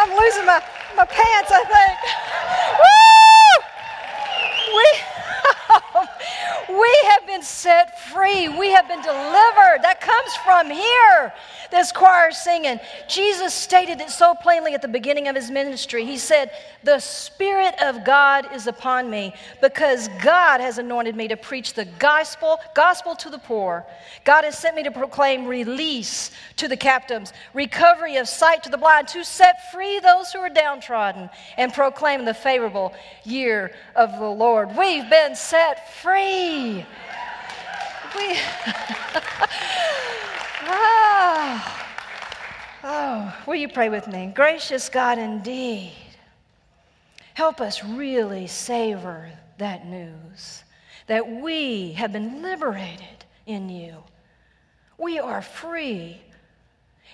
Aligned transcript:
I'm 0.00 0.16
losing 0.16 0.46
my, 0.46 0.62
my 0.96 1.04
pants, 1.04 1.52
I 1.52 1.62
think. 1.68 2.29
We, 6.70 7.00
have 7.10 7.26
been 7.26 7.42
set 7.42 8.00
free. 8.10 8.48
We 8.48 8.70
have 8.70 8.86
been 8.86 9.02
delivered. 9.02 9.80
That 9.82 10.00
comes 10.00 10.34
from 10.44 10.70
here 10.70 11.32
this 11.70 11.92
choir 11.92 12.30
singing. 12.32 12.80
Jesus 13.08 13.54
stated 13.54 14.00
it 14.00 14.10
so 14.10 14.34
plainly 14.34 14.74
at 14.74 14.82
the 14.82 14.88
beginning 14.88 15.28
of 15.28 15.36
his 15.36 15.50
ministry. 15.50 16.04
He 16.04 16.18
said, 16.18 16.50
The 16.82 16.98
Spirit 16.98 17.74
of 17.82 18.04
God 18.04 18.52
is 18.52 18.66
upon 18.66 19.10
me 19.10 19.34
because 19.60 20.08
God 20.22 20.60
has 20.60 20.78
anointed 20.78 21.16
me 21.16 21.28
to 21.28 21.36
preach 21.36 21.74
the 21.74 21.84
gospel, 21.84 22.58
gospel 22.74 23.14
to 23.16 23.30
the 23.30 23.38
poor. 23.38 23.86
God 24.24 24.44
has 24.44 24.58
sent 24.58 24.76
me 24.76 24.82
to 24.84 24.90
proclaim 24.90 25.46
release 25.46 26.30
to 26.56 26.68
the 26.68 26.76
captives, 26.76 27.32
recovery 27.54 28.16
of 28.16 28.28
sight 28.28 28.62
to 28.64 28.70
the 28.70 28.78
blind, 28.78 29.08
to 29.08 29.24
set 29.24 29.72
free 29.72 30.00
those 30.00 30.32
who 30.32 30.40
are 30.40 30.50
downtrodden, 30.50 31.30
and 31.56 31.72
proclaim 31.72 32.24
the 32.24 32.34
favorable 32.34 32.92
year 33.24 33.72
of 33.94 34.12
the 34.18 34.28
Lord. 34.28 34.76
We've 34.76 35.08
been 35.08 35.34
set 35.34 36.00
free. 36.02 36.59
We. 38.16 38.36
Ah. 40.72 41.80
Oh, 42.82 43.34
will 43.46 43.54
you 43.54 43.68
pray 43.68 43.88
with 43.88 44.08
me? 44.08 44.32
Gracious 44.34 44.88
God, 44.88 45.18
indeed, 45.18 45.92
help 47.34 47.60
us 47.60 47.84
really 47.84 48.46
savor 48.46 49.30
that 49.58 49.86
news 49.86 50.64
that 51.10 51.28
we 51.28 51.90
have 51.92 52.12
been 52.12 52.40
liberated 52.40 53.24
in 53.44 53.68
you. 53.68 53.96
We 54.96 55.18
are 55.18 55.42
free. 55.42 56.20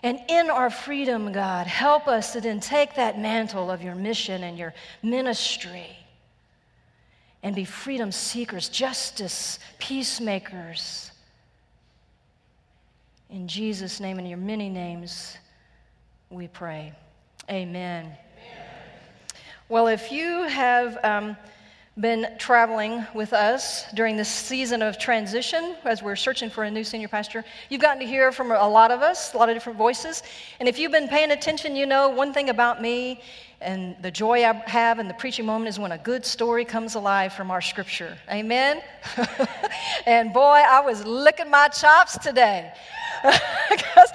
And 0.03 0.21
in 0.29 0.51
our 0.51 0.69
freedom, 0.69 1.33
God, 1.33 1.67
help 1.67 2.07
us 2.07 2.35
to 2.35 2.43
then 2.43 2.61
take 2.61 2.95
that 2.97 3.19
mantle 3.19 3.71
of 3.71 3.83
your 3.83 3.95
mission 3.95 4.43
and 4.43 4.59
your 4.59 4.75
ministry 5.03 5.97
and 7.43 7.55
be 7.55 7.65
freedom 7.65 8.11
seekers, 8.13 8.69
justice, 8.69 9.59
peacemakers 9.79 11.11
in 13.31 13.49
Jesus' 13.49 13.99
name 13.99 14.19
and 14.19 14.29
your 14.29 14.39
many 14.39 14.69
names, 14.69 15.37
we 16.31 16.47
pray. 16.47 16.93
Amen. 17.51 18.05
Amen. 18.05 18.17
Well, 19.69 19.89
if 19.89 20.13
you 20.13 20.45
have 20.45 20.99
um, 21.05 21.37
been 21.99 22.29
traveling 22.37 23.07
with 23.15 23.33
us 23.33 23.91
during 23.95 24.19
this 24.19 24.29
season 24.29 24.83
of 24.83 24.99
transition 24.99 25.77
as 25.85 26.03
we're 26.03 26.15
searching 26.15 26.51
for 26.51 26.65
a 26.65 26.71
new 26.71 26.85
senior 26.85 27.09
pastor, 27.09 27.43
you've 27.71 27.81
gotten 27.81 28.01
to 28.01 28.07
hear 28.07 28.31
from 28.33 28.51
a 28.51 28.69
lot 28.69 28.91
of 28.91 29.01
us, 29.01 29.33
a 29.33 29.39
lot 29.39 29.49
of 29.49 29.57
different 29.57 29.79
voices. 29.79 30.23
And 30.61 30.69
if 30.69 30.79
you've 30.79 30.93
been 30.93 31.09
paying 31.09 31.31
attention, 31.31 31.75
you 31.75 31.87
know 31.87 32.11
one 32.11 32.35
thing 32.35 32.51
about 32.51 32.83
me 32.83 33.23
and 33.63 33.97
the 34.03 34.11
joy 34.11 34.45
I 34.45 34.53
have 34.67 34.99
in 34.99 35.09
the 35.09 35.15
preaching 35.15 35.47
moment 35.47 35.71
is 35.71 35.79
when 35.79 35.93
a 35.93 35.99
good 35.99 36.27
story 36.27 36.67
comes 36.67 36.97
alive 36.97 37.33
from 37.33 37.51
our 37.51 37.63
scripture. 37.63 38.19
Amen? 38.31 38.83
and 40.07 40.35
boy, 40.35 40.41
I 40.69 40.83
was 40.83 41.03
licking 41.07 41.49
my 41.49 41.69
chops 41.69 42.19
today 42.19 42.75
because 43.71 44.11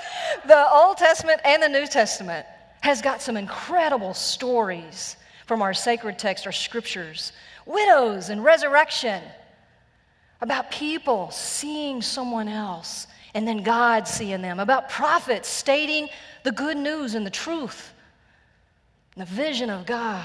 the 0.46 0.72
Old 0.72 0.98
Testament 0.98 1.42
and 1.44 1.64
the 1.64 1.70
New 1.70 1.88
Testament 1.88 2.46
has 2.82 3.02
got 3.02 3.24
some 3.24 3.38
incredible 3.38 4.14
stories 4.14 5.16
from 5.52 5.61
our 5.61 5.73
sacred 5.73 6.17
text, 6.17 6.45
our 6.45 6.53
scriptures, 6.53 7.33
widows 7.66 8.30
and 8.30 8.41
resurrection, 8.41 9.21
about 10.39 10.71
people 10.71 11.30
seeing 11.30 12.02
someone 12.02 12.47
else 12.47 13.05
and 13.33 13.45
then 13.45 13.61
God 13.61 14.07
seeing 14.07 14.41
them, 14.41 14.61
about 14.61 14.88
prophets 14.88 15.49
stating 15.49 16.07
the 16.44 16.53
good 16.53 16.77
news 16.77 17.16
and 17.16 17.25
the 17.25 17.29
truth, 17.29 17.91
the 19.17 19.25
vision 19.25 19.69
of 19.69 19.85
God 19.85 20.23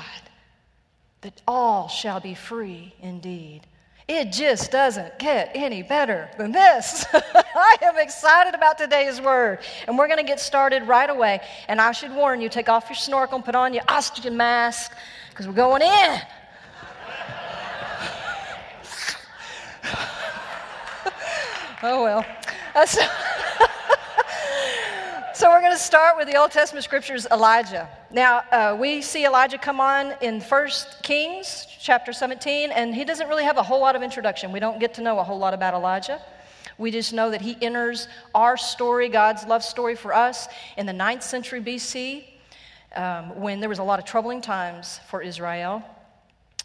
that 1.22 1.42
all 1.48 1.88
shall 1.88 2.20
be 2.20 2.36
free 2.36 2.94
indeed. 3.02 3.62
It 4.08 4.30
just 4.30 4.70
doesn't 4.70 5.18
get 5.18 5.50
any 5.54 5.82
better 5.82 6.30
than 6.38 6.52
this. 6.52 7.04
I 7.14 7.76
am 7.82 7.98
excited 7.98 8.54
about 8.54 8.78
today's 8.78 9.20
word. 9.20 9.58
And 9.88 9.98
we're 9.98 10.06
going 10.06 10.20
to 10.20 10.24
get 10.24 10.38
started 10.38 10.84
right 10.84 11.10
away. 11.10 11.40
And 11.66 11.80
I 11.80 11.90
should 11.90 12.14
warn 12.14 12.40
you 12.40 12.48
take 12.48 12.68
off 12.68 12.88
your 12.88 12.94
snorkel 12.94 13.36
and 13.36 13.44
put 13.44 13.56
on 13.56 13.74
your 13.74 13.82
oxygen 13.88 14.36
mask 14.36 14.92
because 15.36 15.46
we're 15.46 15.52
going 15.52 15.82
in. 15.82 16.20
oh, 21.82 22.02
well. 22.02 22.24
That's 22.72 22.92
so 25.38 25.50
we're 25.50 25.60
going 25.60 25.72
to 25.72 25.78
start 25.78 26.16
with 26.16 26.26
the 26.26 26.38
Old 26.38 26.52
Testament 26.52 26.84
scriptures, 26.84 27.26
Elijah. 27.30 27.86
Now, 28.10 28.44
uh, 28.50 28.78
we 28.80 29.02
see 29.02 29.26
Elijah 29.26 29.58
come 29.58 29.78
on 29.78 30.14
in 30.22 30.40
1 30.40 30.68
Kings 31.02 31.66
chapter 31.82 32.14
17, 32.14 32.70
and 32.70 32.94
he 32.94 33.04
doesn't 33.04 33.28
really 33.28 33.44
have 33.44 33.58
a 33.58 33.62
whole 33.62 33.80
lot 33.80 33.94
of 33.94 34.02
introduction. 34.02 34.52
We 34.52 34.60
don't 34.60 34.80
get 34.80 34.94
to 34.94 35.02
know 35.02 35.18
a 35.18 35.22
whole 35.22 35.38
lot 35.38 35.52
about 35.52 35.74
Elijah. 35.74 36.18
We 36.78 36.90
just 36.90 37.12
know 37.12 37.30
that 37.30 37.42
he 37.42 37.58
enters 37.60 38.08
our 38.34 38.56
story, 38.56 39.10
God's 39.10 39.44
love 39.44 39.62
story 39.62 39.96
for 39.96 40.14
us, 40.14 40.48
in 40.78 40.86
the 40.86 40.92
9th 40.92 41.24
century 41.24 41.60
BC 41.60 42.24
um, 42.96 43.40
when 43.40 43.60
there 43.60 43.68
was 43.68 43.78
a 43.78 43.82
lot 43.82 43.98
of 43.98 44.04
troubling 44.04 44.40
times 44.40 45.00
for 45.08 45.22
Israel. 45.22 45.82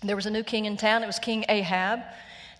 There 0.02 0.16
was 0.16 0.26
a 0.26 0.32
new 0.32 0.44
king 0.44 0.66
in 0.66 0.78
town, 0.78 1.04
it 1.04 1.08
was 1.08 1.20
King 1.20 1.46
Ahab. 1.50 2.02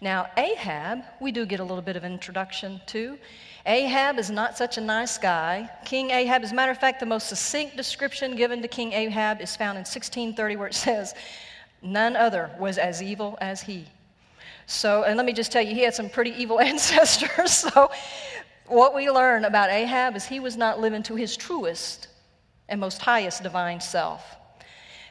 Now, 0.02 0.28
Ahab, 0.38 1.04
we 1.20 1.32
do 1.32 1.46
get 1.46 1.60
a 1.60 1.64
little 1.64 1.82
bit 1.82 1.96
of 1.96 2.04
introduction 2.04 2.82
to. 2.88 3.18
Ahab 3.66 4.18
is 4.18 4.32
not 4.32 4.58
such 4.58 4.78
a 4.78 4.82
nice 4.82 5.18
guy. 5.18 5.70
King 5.86 6.10
Ahab, 6.10 6.44
as 6.44 6.52
a 6.52 6.56
matter 6.56 6.72
of 6.72 6.80
fact, 6.80 7.00
the 7.00 7.06
most 7.06 7.30
succinct 7.30 7.78
description 7.78 8.36
given 8.36 8.62
to 8.62 8.68
King 8.68 8.94
Ahab 8.94 9.42
is 9.42 9.56
found 9.56 9.78
in 9.78 9.82
1630, 9.82 10.56
where 10.56 10.68
it 10.68 10.74
says, 10.74 11.14
None 11.84 12.16
other 12.16 12.50
was 12.60 12.78
as 12.78 13.02
evil 13.02 13.38
as 13.42 13.62
he. 13.62 13.86
So, 14.66 15.04
and 15.04 15.18
let 15.18 15.26
me 15.26 15.34
just 15.34 15.52
tell 15.52 15.62
you, 15.62 15.74
he 15.74 15.82
had 15.82 15.94
some 15.94 16.10
pretty 16.10 16.32
evil 16.32 16.60
ancestors. 16.72 17.52
So, 17.52 17.92
what 18.68 18.96
we 18.96 19.10
learn 19.12 19.46
about 19.46 19.70
Ahab 19.70 20.16
is 20.16 20.26
he 20.26 20.40
was 20.40 20.58
not 20.58 20.80
living 20.80 21.04
to 21.04 21.16
his 21.16 21.36
truest 21.36 22.08
and 22.72 22.80
most 22.80 23.02
highest 23.02 23.44
divine 23.44 23.80
self. 23.80 24.38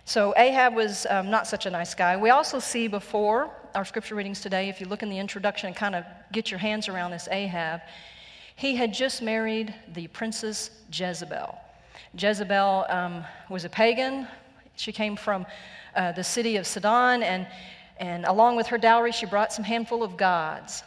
So, 0.07 0.35
Ahab 0.37 0.75
was 0.75 1.07
um, 1.09 1.31
not 1.31 1.47
such 1.47 1.67
a 1.67 1.71
nice 1.71 1.95
guy. 1.95 2.17
We 2.17 2.31
also 2.31 2.59
see 2.59 2.89
before 2.89 3.51
our 3.75 3.85
scripture 3.85 4.17
readings 4.17 4.41
today, 4.41 4.69
if 4.69 4.81
you 4.81 4.89
look 4.89 5.05
in 5.05 5.11
the 5.11 5.19
introduction 5.19 5.69
and 5.69 5.77
kind 5.77 5.95
of 5.95 6.05
get 6.33 6.51
your 6.51 6.59
hands 6.59 6.89
around 6.89 7.13
this 7.13 7.29
Ahab, 7.31 7.83
he 8.57 8.75
had 8.75 8.93
just 8.93 9.23
married 9.23 9.73
the 9.95 10.09
princess 10.09 10.71
Jezebel. 10.93 11.57
Jezebel 12.19 12.87
um, 12.89 13.25
was 13.49 13.65
a 13.65 13.69
pagan. 13.69 14.27
She 14.75 14.91
came 14.91 15.15
from 15.15 15.47
uh, 15.95 16.13
the 16.13 16.25
city 16.25 16.57
of 16.57 16.67
Sidon, 16.67 17.23
and, 17.23 17.47
and 17.99 18.25
along 18.25 18.57
with 18.57 18.67
her 18.69 18.79
dowry, 18.79 19.13
she 19.13 19.27
brought 19.27 19.53
some 19.53 19.65
handful 19.65 20.03
of 20.03 20.17
gods. 20.17 20.83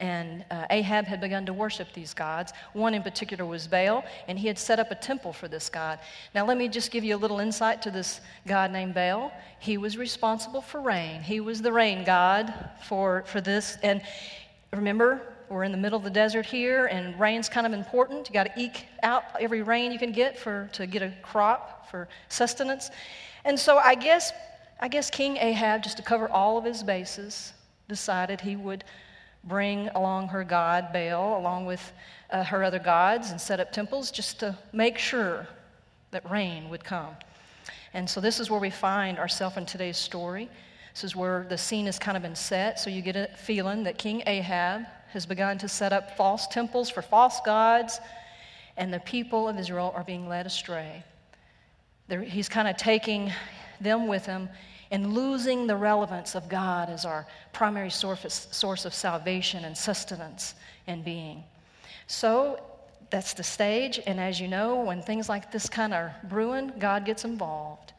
And 0.00 0.44
uh, 0.50 0.66
Ahab 0.70 1.06
had 1.06 1.20
begun 1.20 1.44
to 1.46 1.52
worship 1.52 1.88
these 1.92 2.14
gods. 2.14 2.52
One 2.72 2.94
in 2.94 3.02
particular 3.02 3.44
was 3.44 3.66
Baal, 3.66 4.04
and 4.28 4.38
he 4.38 4.46
had 4.46 4.56
set 4.56 4.78
up 4.78 4.92
a 4.92 4.94
temple 4.94 5.32
for 5.32 5.48
this 5.48 5.68
god. 5.68 5.98
Now, 6.34 6.46
let 6.46 6.56
me 6.56 6.68
just 6.68 6.92
give 6.92 7.02
you 7.02 7.16
a 7.16 7.18
little 7.18 7.40
insight 7.40 7.82
to 7.82 7.90
this 7.90 8.20
god 8.46 8.70
named 8.70 8.94
Baal. 8.94 9.32
He 9.58 9.76
was 9.76 9.96
responsible 9.96 10.60
for 10.60 10.80
rain, 10.80 11.20
he 11.22 11.40
was 11.40 11.62
the 11.62 11.72
rain 11.72 12.04
god 12.04 12.54
for, 12.86 13.24
for 13.26 13.40
this. 13.40 13.76
And 13.82 14.00
remember, 14.72 15.20
we're 15.48 15.64
in 15.64 15.72
the 15.72 15.78
middle 15.78 15.98
of 15.98 16.04
the 16.04 16.10
desert 16.10 16.46
here, 16.46 16.86
and 16.86 17.18
rain's 17.18 17.48
kind 17.48 17.66
of 17.66 17.72
important. 17.72 18.28
You 18.28 18.34
got 18.34 18.54
to 18.54 18.60
eke 18.60 18.86
out 19.02 19.24
every 19.40 19.62
rain 19.62 19.90
you 19.90 19.98
can 19.98 20.12
get 20.12 20.38
for 20.38 20.68
to 20.74 20.86
get 20.86 21.02
a 21.02 21.12
crop 21.22 21.90
for 21.90 22.08
sustenance. 22.28 22.90
And 23.44 23.58
so 23.58 23.78
I 23.78 23.94
guess 23.94 24.32
I 24.80 24.86
guess 24.86 25.10
King 25.10 25.38
Ahab, 25.38 25.82
just 25.82 25.96
to 25.96 26.04
cover 26.04 26.28
all 26.28 26.56
of 26.56 26.64
his 26.64 26.84
bases, 26.84 27.52
decided 27.88 28.40
he 28.40 28.54
would 28.54 28.84
bring 29.44 29.88
along 29.88 30.28
her 30.28 30.44
god 30.44 30.92
Baal, 30.92 31.38
along 31.38 31.66
with 31.66 31.92
uh, 32.30 32.44
her 32.44 32.62
other 32.62 32.78
gods, 32.78 33.30
and 33.30 33.40
set 33.40 33.60
up 33.60 33.72
temples 33.72 34.10
just 34.10 34.40
to 34.40 34.56
make 34.72 34.98
sure 34.98 35.46
that 36.10 36.28
rain 36.30 36.68
would 36.70 36.84
come. 36.84 37.14
And 37.94 38.08
so 38.08 38.20
this 38.20 38.40
is 38.40 38.50
where 38.50 38.60
we 38.60 38.70
find 38.70 39.18
ourselves 39.18 39.56
in 39.56 39.66
today's 39.66 39.96
story. 39.96 40.48
This 40.94 41.04
is 41.04 41.16
where 41.16 41.46
the 41.48 41.58
scene 41.58 41.86
has 41.86 41.98
kind 41.98 42.16
of 42.16 42.22
been 42.22 42.34
set. 42.34 42.80
So 42.80 42.90
you 42.90 43.02
get 43.02 43.16
a 43.16 43.28
feeling 43.36 43.84
that 43.84 43.98
King 43.98 44.22
Ahab 44.26 44.84
has 45.12 45.26
begun 45.26 45.58
to 45.58 45.68
set 45.68 45.92
up 45.92 46.16
false 46.16 46.46
temples 46.46 46.90
for 46.90 47.02
false 47.02 47.40
gods, 47.44 48.00
and 48.76 48.92
the 48.92 49.00
people 49.00 49.48
of 49.48 49.58
Israel 49.58 49.92
are 49.96 50.04
being 50.04 50.28
led 50.28 50.46
astray. 50.46 51.02
They're, 52.08 52.22
he's 52.22 52.48
kind 52.48 52.68
of 52.68 52.76
taking 52.76 53.32
them 53.80 54.06
with 54.06 54.26
him 54.26 54.48
and 54.90 55.12
losing 55.12 55.66
the 55.66 55.76
relevance 55.76 56.34
of 56.34 56.48
God 56.48 56.88
as 56.88 57.04
our 57.04 57.26
primary 57.52 57.90
source, 57.90 58.84
of 58.84 58.94
salvation 58.94 59.64
and 59.64 59.76
sustenance 59.76 60.54
and 60.86 61.04
being. 61.04 61.44
So 62.06 62.60
that's 63.10 63.34
the 63.34 63.42
stage, 63.42 64.00
and 64.06 64.20
as 64.20 64.40
you 64.40 64.48
know, 64.48 64.82
when 64.82 65.02
things 65.02 65.28
like 65.28 65.50
this 65.50 65.68
kind 65.68 65.94
of 65.94 66.10
brewing, 66.24 66.72
God 66.78 67.04
gets 67.04 67.24
involved, 67.24 67.92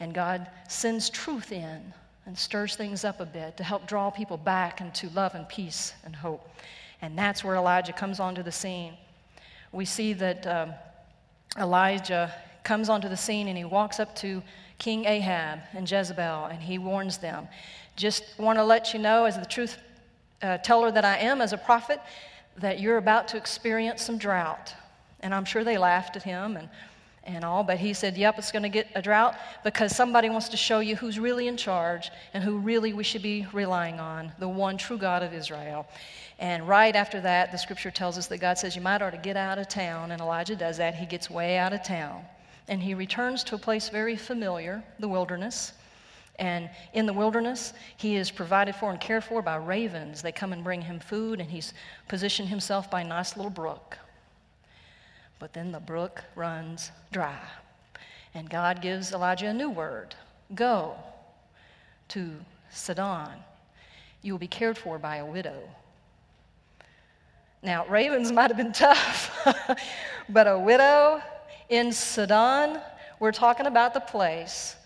and 0.00 0.14
God 0.14 0.48
sends 0.68 1.10
truth 1.10 1.52
in 1.52 1.92
and 2.26 2.36
stirs 2.36 2.74
things 2.74 3.04
up 3.04 3.20
a 3.20 3.26
bit 3.26 3.56
to 3.56 3.64
help 3.64 3.86
draw 3.86 4.10
people 4.10 4.36
back 4.36 4.80
into 4.80 5.08
love 5.10 5.34
and 5.34 5.48
peace 5.48 5.94
and 6.04 6.14
hope. 6.14 6.48
And 7.02 7.16
that's 7.16 7.44
where 7.44 7.54
Elijah 7.54 7.92
comes 7.92 8.18
onto 8.18 8.42
the 8.42 8.52
scene. 8.52 8.94
We 9.72 9.84
see 9.84 10.12
that 10.14 10.46
um, 10.46 10.74
Elijah 11.58 12.32
comes 12.64 12.88
onto 12.88 13.08
the 13.08 13.16
scene 13.16 13.48
and 13.48 13.56
he 13.56 13.64
walks 13.64 14.00
up 14.00 14.14
to 14.16 14.42
King 14.78 15.04
Ahab 15.04 15.60
and 15.72 15.90
Jezebel 15.90 16.46
and 16.46 16.60
he 16.60 16.78
warns 16.78 17.18
them. 17.18 17.48
Just 17.96 18.24
want 18.38 18.58
to 18.58 18.64
let 18.64 18.92
you 18.92 19.00
know, 19.00 19.24
as 19.24 19.38
the 19.38 19.46
truth 19.46 19.78
uh, 20.42 20.58
teller 20.58 20.90
that 20.92 21.04
I 21.04 21.16
am, 21.18 21.40
as 21.40 21.52
a 21.52 21.58
prophet, 21.58 22.00
that 22.58 22.80
you're 22.80 22.98
about 22.98 23.28
to 23.28 23.36
experience 23.36 24.02
some 24.02 24.18
drought. 24.18 24.74
And 25.20 25.34
I'm 25.34 25.44
sure 25.44 25.64
they 25.64 25.78
laughed 25.78 26.16
at 26.16 26.22
him 26.22 26.56
and, 26.56 26.68
and 27.24 27.44
all, 27.44 27.64
but 27.64 27.78
he 27.78 27.94
said, 27.94 28.16
Yep, 28.16 28.38
it's 28.38 28.52
going 28.52 28.62
to 28.62 28.68
get 28.68 28.88
a 28.94 29.02
drought 29.02 29.34
because 29.64 29.96
somebody 29.96 30.28
wants 30.28 30.48
to 30.50 30.56
show 30.56 30.80
you 30.80 30.94
who's 30.94 31.18
really 31.18 31.48
in 31.48 31.56
charge 31.56 32.10
and 32.34 32.44
who 32.44 32.58
really 32.58 32.92
we 32.92 33.02
should 33.02 33.22
be 33.22 33.46
relying 33.52 33.98
on 33.98 34.30
the 34.38 34.48
one 34.48 34.76
true 34.76 34.98
God 34.98 35.22
of 35.22 35.32
Israel. 35.32 35.86
And 36.38 36.68
right 36.68 36.94
after 36.94 37.20
that, 37.22 37.50
the 37.50 37.58
scripture 37.58 37.90
tells 37.90 38.18
us 38.18 38.26
that 38.26 38.38
God 38.38 38.58
says, 38.58 38.76
You 38.76 38.82
might 38.82 39.00
ought 39.00 39.10
to 39.10 39.16
get 39.16 39.36
out 39.36 39.58
of 39.58 39.68
town. 39.68 40.10
And 40.10 40.20
Elijah 40.20 40.56
does 40.56 40.76
that. 40.76 40.94
He 40.94 41.06
gets 41.06 41.30
way 41.30 41.56
out 41.56 41.72
of 41.72 41.82
town. 41.82 42.24
And 42.68 42.82
he 42.82 42.94
returns 42.94 43.44
to 43.44 43.54
a 43.54 43.58
place 43.58 43.88
very 43.88 44.16
familiar, 44.16 44.82
the 44.98 45.08
wilderness. 45.08 45.72
And 46.38 46.68
in 46.92 47.06
the 47.06 47.12
wilderness, 47.12 47.72
he 47.96 48.16
is 48.16 48.30
provided 48.30 48.74
for 48.74 48.90
and 48.90 49.00
cared 49.00 49.24
for 49.24 49.40
by 49.40 49.56
ravens. 49.56 50.20
They 50.20 50.32
come 50.32 50.52
and 50.52 50.62
bring 50.62 50.82
him 50.82 50.98
food, 50.98 51.40
and 51.40 51.50
he's 51.50 51.72
positioned 52.08 52.48
himself 52.48 52.90
by 52.90 53.02
a 53.02 53.04
nice 53.04 53.36
little 53.36 53.50
brook. 53.50 53.96
But 55.38 55.52
then 55.52 55.72
the 55.72 55.80
brook 55.80 56.24
runs 56.34 56.90
dry. 57.12 57.38
And 58.34 58.50
God 58.50 58.82
gives 58.82 59.12
Elijah 59.12 59.48
a 59.48 59.54
new 59.54 59.70
word 59.70 60.14
Go 60.54 60.94
to 62.08 62.32
Sidon. 62.70 63.30
You 64.22 64.32
will 64.32 64.38
be 64.38 64.46
cared 64.46 64.78
for 64.78 64.98
by 64.98 65.16
a 65.16 65.26
widow. 65.26 65.58
Now, 67.62 67.86
ravens 67.86 68.30
might 68.32 68.50
have 68.50 68.56
been 68.56 68.72
tough, 68.72 69.34
but 70.28 70.46
a 70.46 70.58
widow 70.58 71.22
in 71.68 71.92
Sidon, 71.92 72.80
we're 73.18 73.32
talking 73.32 73.66
about 73.66 73.94
the 73.94 74.00
place 74.00 74.76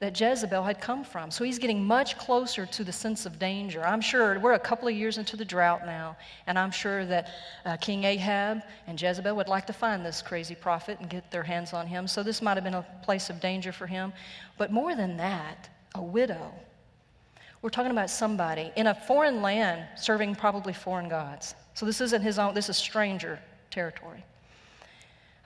that 0.00 0.18
Jezebel 0.18 0.62
had 0.62 0.80
come 0.80 1.04
from. 1.04 1.30
So 1.30 1.44
he's 1.44 1.58
getting 1.58 1.84
much 1.84 2.16
closer 2.16 2.64
to 2.64 2.84
the 2.84 2.92
sense 2.92 3.26
of 3.26 3.38
danger. 3.38 3.84
I'm 3.84 4.00
sure 4.00 4.40
we're 4.40 4.54
a 4.54 4.58
couple 4.58 4.88
of 4.88 4.94
years 4.94 5.18
into 5.18 5.36
the 5.36 5.44
drought 5.44 5.84
now, 5.84 6.16
and 6.46 6.58
I'm 6.58 6.70
sure 6.70 7.04
that 7.04 7.28
uh, 7.66 7.76
King 7.76 8.04
Ahab 8.04 8.62
and 8.86 9.00
Jezebel 9.00 9.36
would 9.36 9.48
like 9.48 9.66
to 9.66 9.74
find 9.74 10.04
this 10.04 10.22
crazy 10.22 10.54
prophet 10.54 10.98
and 11.00 11.10
get 11.10 11.30
their 11.30 11.42
hands 11.42 11.74
on 11.74 11.86
him. 11.86 12.08
So 12.08 12.22
this 12.22 12.40
might 12.40 12.56
have 12.56 12.64
been 12.64 12.74
a 12.74 12.86
place 13.02 13.28
of 13.28 13.40
danger 13.40 13.72
for 13.72 13.86
him. 13.86 14.14
But 14.56 14.72
more 14.72 14.96
than 14.96 15.18
that, 15.18 15.68
a 15.94 16.02
widow. 16.02 16.50
We're 17.60 17.68
talking 17.68 17.90
about 17.92 18.08
somebody 18.08 18.72
in 18.76 18.86
a 18.86 18.94
foreign 18.94 19.42
land 19.42 19.84
serving 19.96 20.36
probably 20.36 20.72
foreign 20.72 21.10
gods. 21.10 21.54
So 21.74 21.84
this 21.84 22.00
isn't 22.00 22.22
his 22.22 22.38
own, 22.38 22.54
this 22.54 22.70
is 22.70 22.78
stranger 22.78 23.38
territory. 23.70 24.24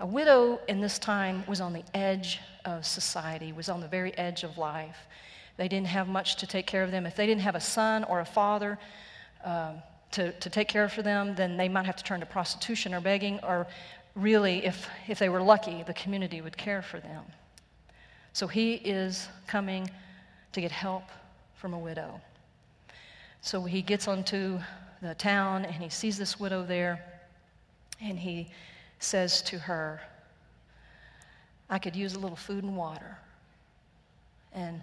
A 0.00 0.06
widow 0.06 0.60
in 0.68 0.80
this 0.80 0.98
time 0.98 1.44
was 1.46 1.60
on 1.60 1.72
the 1.72 1.84
edge 1.94 2.40
of 2.64 2.84
society, 2.84 3.52
was 3.52 3.68
on 3.68 3.80
the 3.80 3.88
very 3.88 4.16
edge 4.18 4.42
of 4.42 4.58
life. 4.58 4.96
They 5.56 5.68
didn't 5.68 5.86
have 5.86 6.08
much 6.08 6.36
to 6.36 6.46
take 6.46 6.66
care 6.66 6.82
of 6.82 6.90
them. 6.90 7.06
If 7.06 7.14
they 7.14 7.26
didn't 7.26 7.42
have 7.42 7.54
a 7.54 7.60
son 7.60 8.02
or 8.04 8.20
a 8.20 8.24
father 8.24 8.78
um, 9.44 9.76
to, 10.12 10.32
to 10.32 10.50
take 10.50 10.66
care 10.66 10.84
of 10.84 10.92
for 10.92 11.02
them, 11.02 11.34
then 11.36 11.56
they 11.56 11.68
might 11.68 11.86
have 11.86 11.96
to 11.96 12.04
turn 12.04 12.20
to 12.20 12.26
prostitution 12.26 12.92
or 12.92 13.00
begging, 13.00 13.38
or 13.44 13.68
really, 14.16 14.64
if, 14.64 14.88
if 15.06 15.18
they 15.18 15.28
were 15.28 15.42
lucky, 15.42 15.84
the 15.84 15.94
community 15.94 16.40
would 16.40 16.56
care 16.56 16.82
for 16.82 16.98
them. 16.98 17.24
So 18.32 18.48
he 18.48 18.74
is 18.74 19.28
coming 19.46 19.88
to 20.52 20.60
get 20.60 20.72
help 20.72 21.04
from 21.54 21.72
a 21.72 21.78
widow. 21.78 22.20
So 23.42 23.62
he 23.62 23.80
gets 23.80 24.08
onto 24.08 24.58
the 25.02 25.14
town 25.14 25.64
and 25.64 25.74
he 25.74 25.88
sees 25.88 26.18
this 26.18 26.40
widow 26.40 26.64
there 26.64 27.04
and 28.00 28.18
he 28.18 28.50
says 29.04 29.42
to 29.42 29.58
her, 29.58 30.00
I 31.68 31.78
could 31.78 31.94
use 31.94 32.14
a 32.14 32.18
little 32.18 32.36
food 32.36 32.64
and 32.64 32.76
water. 32.76 33.18
And 34.52 34.82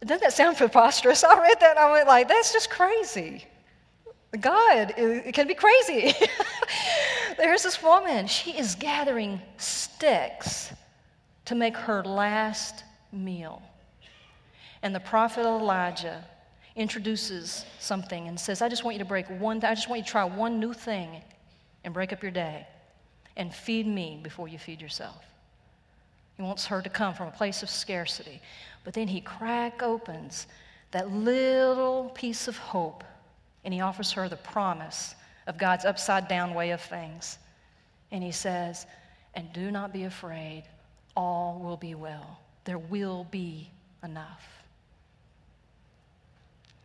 doesn't 0.00 0.22
that 0.22 0.32
sound 0.32 0.56
preposterous? 0.56 1.24
I 1.24 1.38
read 1.38 1.58
that 1.60 1.76
and 1.76 1.78
I 1.78 1.92
went 1.92 2.06
like, 2.06 2.28
that's 2.28 2.52
just 2.52 2.70
crazy. 2.70 3.44
God, 4.40 4.92
it 4.98 5.32
can 5.32 5.48
be 5.48 5.54
crazy. 5.54 6.12
There's 7.38 7.62
this 7.62 7.82
woman. 7.82 8.26
She 8.26 8.50
is 8.50 8.74
gathering 8.74 9.40
sticks 9.56 10.70
to 11.46 11.54
make 11.54 11.76
her 11.76 12.04
last 12.04 12.84
meal. 13.10 13.62
And 14.82 14.94
the 14.94 15.00
prophet 15.00 15.46
Elijah 15.46 16.22
introduces 16.76 17.64
something 17.80 18.28
and 18.28 18.38
says, 18.38 18.60
I 18.60 18.68
just 18.68 18.84
want 18.84 18.96
you 18.96 18.98
to 18.98 19.08
break 19.08 19.26
one, 19.28 19.64
I 19.64 19.74
just 19.74 19.88
want 19.88 20.00
you 20.00 20.04
to 20.04 20.10
try 20.10 20.24
one 20.24 20.60
new 20.60 20.74
thing 20.74 21.22
and 21.84 21.94
break 21.94 22.12
up 22.12 22.22
your 22.22 22.30
day 22.30 22.66
and 23.38 23.54
feed 23.54 23.86
me 23.86 24.20
before 24.22 24.48
you 24.48 24.58
feed 24.58 24.82
yourself. 24.82 25.24
He 26.36 26.42
wants 26.42 26.66
her 26.66 26.82
to 26.82 26.90
come 26.90 27.14
from 27.14 27.28
a 27.28 27.32
place 27.32 27.62
of 27.62 27.70
scarcity. 27.70 28.40
But 28.84 28.94
then 28.94 29.08
he 29.08 29.20
crack 29.20 29.82
opens 29.82 30.46
that 30.90 31.10
little 31.10 32.10
piece 32.14 32.48
of 32.48 32.56
hope 32.56 33.04
and 33.64 33.72
he 33.72 33.80
offers 33.80 34.12
her 34.12 34.28
the 34.28 34.36
promise 34.36 35.14
of 35.46 35.58
God's 35.58 35.84
upside 35.84 36.28
down 36.28 36.54
way 36.54 36.70
of 36.70 36.80
things. 36.80 37.38
And 38.12 38.22
he 38.22 38.32
says, 38.32 38.86
And 39.34 39.52
do 39.52 39.70
not 39.70 39.92
be 39.92 40.04
afraid, 40.04 40.64
all 41.16 41.60
will 41.62 41.76
be 41.76 41.94
well. 41.94 42.38
There 42.64 42.78
will 42.78 43.26
be 43.30 43.70
enough. 44.02 44.46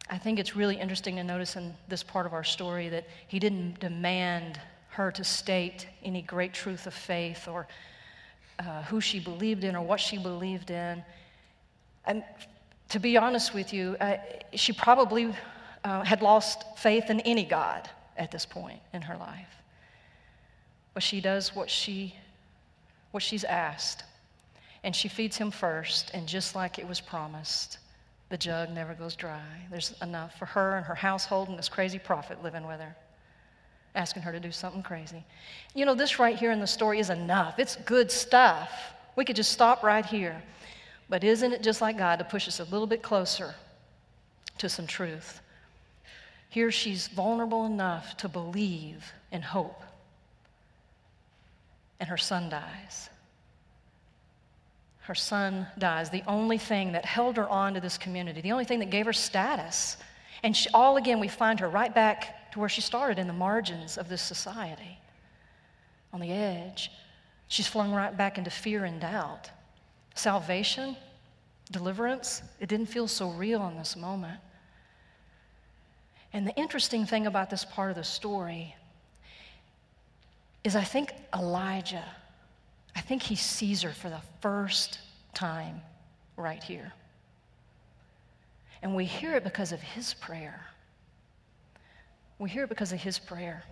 I 0.09 0.17
think 0.17 0.39
it's 0.39 0.55
really 0.55 0.79
interesting 0.79 1.15
to 1.15 1.23
notice 1.23 1.55
in 1.55 1.73
this 1.87 2.03
part 2.03 2.25
of 2.25 2.33
our 2.33 2.43
story 2.43 2.89
that 2.89 3.07
he 3.27 3.39
didn't 3.39 3.79
demand 3.79 4.59
her 4.93 5.11
to 5.11 5.23
state 5.23 5.87
any 6.03 6.21
great 6.21 6.53
truth 6.53 6.87
of 6.87 6.93
faith 6.93 7.47
or 7.47 7.67
uh, 8.59 8.83
who 8.83 9.01
she 9.01 9.19
believed 9.19 9.63
in 9.63 9.75
or 9.75 9.83
what 9.83 9.99
she 9.99 10.17
believed 10.17 10.69
in. 10.69 11.03
And 12.05 12.23
to 12.89 12.99
be 12.99 13.17
honest 13.17 13.53
with 13.53 13.73
you, 13.73 13.97
uh, 13.99 14.17
she 14.53 14.71
probably 14.71 15.33
uh, 15.83 16.03
had 16.03 16.21
lost 16.21 16.77
faith 16.77 17.09
in 17.09 17.19
any 17.21 17.43
God 17.43 17.89
at 18.17 18.29
this 18.29 18.45
point 18.45 18.79
in 18.93 19.01
her 19.01 19.17
life. 19.17 19.49
But 20.93 21.01
she 21.01 21.19
does 21.21 21.55
what, 21.55 21.69
she, 21.69 22.15
what 23.11 23.23
she's 23.23 23.43
asked. 23.43 24.03
And 24.83 24.95
she 24.95 25.07
feeds 25.07 25.37
him 25.37 25.49
first, 25.49 26.11
and 26.13 26.27
just 26.27 26.55
like 26.55 26.77
it 26.77 26.87
was 26.87 26.99
promised, 26.99 27.79
the 28.29 28.37
jug 28.37 28.69
never 28.69 28.93
goes 28.93 29.15
dry. 29.15 29.41
There's 29.71 29.95
enough 30.01 30.37
for 30.37 30.45
her 30.45 30.75
and 30.75 30.85
her 30.85 30.95
household 30.95 31.49
and 31.49 31.57
this 31.57 31.69
crazy 31.69 31.99
prophet 31.99 32.43
living 32.43 32.67
with 32.67 32.79
her 32.79 32.95
asking 33.95 34.23
her 34.23 34.31
to 34.31 34.39
do 34.39 34.51
something 34.51 34.83
crazy. 34.83 35.23
You 35.75 35.85
know, 35.85 35.95
this 35.95 36.19
right 36.19 36.35
here 36.35 36.51
in 36.51 36.59
the 36.59 36.67
story 36.67 36.99
is 36.99 37.09
enough. 37.09 37.59
It's 37.59 37.75
good 37.75 38.11
stuff. 38.11 38.71
We 39.15 39.25
could 39.25 39.35
just 39.35 39.51
stop 39.51 39.83
right 39.83 40.05
here. 40.05 40.41
But 41.09 41.23
isn't 41.23 41.53
it 41.53 41.61
just 41.61 41.81
like 41.81 41.97
God 41.97 42.19
to 42.19 42.25
push 42.25 42.47
us 42.47 42.59
a 42.59 42.63
little 42.65 42.87
bit 42.87 43.03
closer 43.03 43.53
to 44.57 44.69
some 44.69 44.87
truth? 44.87 45.41
Here 46.49 46.71
she's 46.71 47.07
vulnerable 47.07 47.65
enough 47.65 48.17
to 48.17 48.29
believe 48.29 49.11
and 49.31 49.43
hope. 49.43 49.81
And 51.99 52.09
her 52.09 52.17
son 52.17 52.49
dies. 52.49 53.09
Her 55.01 55.15
son 55.15 55.67
dies, 55.77 56.09
the 56.09 56.23
only 56.27 56.57
thing 56.57 56.93
that 56.93 57.05
held 57.05 57.37
her 57.37 57.47
on 57.49 57.73
to 57.73 57.81
this 57.81 57.97
community, 57.97 58.39
the 58.41 58.53
only 58.53 58.65
thing 58.65 58.79
that 58.79 58.89
gave 58.89 59.05
her 59.05 59.13
status. 59.13 59.97
And 60.43 60.55
she, 60.55 60.69
all 60.73 60.97
again, 60.97 61.19
we 61.19 61.27
find 61.27 61.59
her 61.59 61.69
right 61.69 61.93
back 61.93 62.42
to 62.53 62.59
where 62.59 62.69
she 62.69 62.81
started 62.81 63.17
in 63.17 63.25
the 63.25 63.33
margins 63.33 63.97
of 63.97 64.07
this 64.07 64.21
society, 64.21 64.99
on 66.13 66.19
the 66.19 66.31
edge. 66.31 66.91
She's 67.47 67.65
flung 67.67 67.91
right 67.91 68.15
back 68.15 68.37
into 68.37 68.51
fear 68.51 68.85
and 68.85 69.01
doubt. 69.01 69.49
Salvation, 70.13 70.95
deliverance, 71.71 72.43
it 72.59 72.69
didn't 72.69 72.85
feel 72.85 73.07
so 73.07 73.31
real 73.31 73.67
in 73.69 73.75
this 73.75 73.95
moment. 73.95 74.39
And 76.31 76.45
the 76.45 76.53
interesting 76.53 77.07
thing 77.07 77.25
about 77.25 77.49
this 77.49 77.65
part 77.65 77.89
of 77.89 77.95
the 77.95 78.03
story 78.03 78.75
is 80.63 80.75
I 80.75 80.83
think 80.83 81.11
Elijah, 81.35 82.05
I 82.95 83.01
think 83.01 83.23
he 83.23 83.35
sees 83.35 83.81
her 83.81 83.93
for 83.93 84.11
the 84.11 84.21
first 84.41 84.99
time 85.33 85.81
right 86.37 86.61
here. 86.61 86.93
And 88.83 88.95
we 88.95 89.05
hear 89.05 89.33
it 89.33 89.43
because 89.43 89.71
of 89.71 89.81
his 89.81 90.13
prayer. 90.13 90.61
We 92.39 92.49
hear 92.49 92.63
it 92.63 92.69
because 92.69 92.91
of 92.91 92.99
his 92.99 93.19
prayer. 93.19 93.63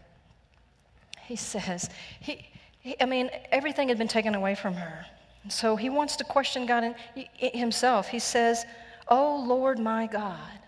He 1.23 1.35
says, 1.35 1.89
he, 2.19 2.45
he, 2.79 2.95
I 2.99 3.05
mean, 3.05 3.29
everything 3.51 3.89
had 3.89 3.97
been 3.97 4.07
taken 4.07 4.35
away 4.35 4.55
from 4.55 4.73
her. 4.75 5.05
So 5.49 5.75
he 5.75 5.89
wants 5.89 6.15
to 6.17 6.23
question 6.23 6.65
God 6.65 6.95
in, 7.15 7.25
himself. 7.39 8.07
He 8.07 8.19
says, 8.19 8.65
Oh 9.07 9.43
Lord 9.45 9.79
my 9.79 10.07
God, 10.07 10.59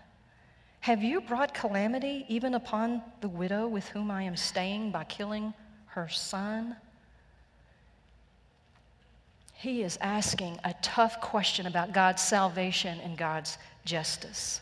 have 0.80 1.02
you 1.02 1.20
brought 1.20 1.54
calamity 1.54 2.26
even 2.28 2.54
upon 2.54 3.02
the 3.20 3.28
widow 3.28 3.68
with 3.68 3.88
whom 3.88 4.10
I 4.10 4.22
am 4.24 4.36
staying 4.36 4.90
by 4.90 5.04
killing 5.04 5.54
her 5.86 6.08
son? 6.08 6.76
He 9.54 9.82
is 9.82 9.96
asking 10.02 10.58
a 10.64 10.74
tough 10.82 11.20
question 11.20 11.66
about 11.66 11.92
God's 11.92 12.20
salvation 12.20 13.00
and 13.00 13.16
God's 13.16 13.56
justice. 13.86 14.60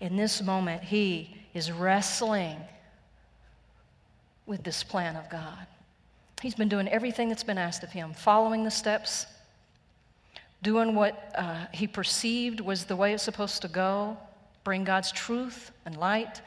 In 0.00 0.16
this 0.16 0.42
moment, 0.42 0.82
he 0.82 1.34
is 1.56 1.72
wrestling 1.72 2.58
with 4.44 4.62
this 4.62 4.84
plan 4.84 5.16
of 5.16 5.28
God. 5.30 5.66
He's 6.42 6.54
been 6.54 6.68
doing 6.68 6.86
everything 6.88 7.30
that's 7.30 7.42
been 7.42 7.58
asked 7.58 7.82
of 7.82 7.90
him, 7.90 8.12
following 8.12 8.62
the 8.62 8.70
steps, 8.70 9.26
doing 10.62 10.94
what 10.94 11.32
uh, 11.34 11.64
he 11.72 11.86
perceived 11.86 12.60
was 12.60 12.84
the 12.84 12.94
way 12.94 13.14
it's 13.14 13.22
supposed 13.22 13.62
to 13.62 13.68
go, 13.68 14.18
bring 14.64 14.84
God's 14.84 15.10
truth 15.12 15.72
and 15.86 15.96
light, 15.96 16.42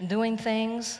and 0.00 0.08
doing 0.08 0.36
things. 0.36 0.98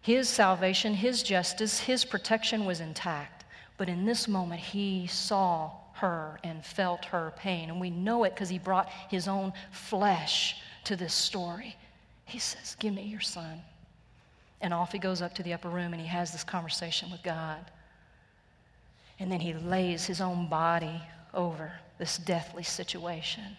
His 0.00 0.28
salvation, 0.28 0.94
his 0.94 1.22
justice, 1.22 1.80
his 1.80 2.04
protection 2.04 2.64
was 2.64 2.80
intact. 2.80 3.44
But 3.76 3.88
in 3.88 4.04
this 4.04 4.28
moment, 4.28 4.60
he 4.60 5.08
saw 5.08 5.72
her 5.94 6.38
and 6.44 6.64
felt 6.64 7.06
her 7.06 7.32
pain. 7.36 7.70
And 7.70 7.80
we 7.80 7.90
know 7.90 8.24
it 8.24 8.34
because 8.34 8.48
he 8.48 8.58
brought 8.58 8.88
his 9.08 9.26
own 9.26 9.52
flesh 9.72 10.60
to 10.84 10.94
this 10.94 11.14
story. 11.14 11.76
He 12.32 12.38
says, 12.38 12.76
Give 12.78 12.94
me 12.94 13.02
your 13.02 13.20
son. 13.20 13.60
And 14.62 14.72
off 14.72 14.90
he 14.92 14.98
goes 14.98 15.20
up 15.20 15.34
to 15.34 15.42
the 15.42 15.52
upper 15.52 15.68
room 15.68 15.92
and 15.92 16.00
he 16.00 16.08
has 16.08 16.32
this 16.32 16.44
conversation 16.44 17.10
with 17.10 17.22
God. 17.22 17.70
And 19.18 19.30
then 19.30 19.40
he 19.40 19.52
lays 19.52 20.06
his 20.06 20.22
own 20.22 20.48
body 20.48 21.02
over 21.34 21.72
this 21.98 22.16
deathly 22.16 22.62
situation 22.62 23.54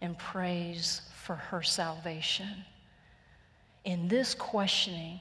and 0.00 0.16
prays 0.16 1.02
for 1.24 1.34
her 1.34 1.60
salvation. 1.62 2.64
In 3.84 4.06
this 4.06 4.32
questioning, 4.32 5.18